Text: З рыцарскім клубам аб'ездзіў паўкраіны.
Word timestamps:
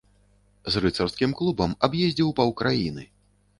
З 0.75 0.81
рыцарскім 0.85 1.35
клубам 1.43 1.77
аб'ездзіў 1.89 2.35
паўкраіны. 2.43 3.09